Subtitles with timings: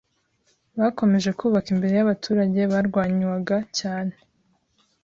[0.79, 4.13] Bakomeje kubaka imbere y’abaturage barwanywaga cyane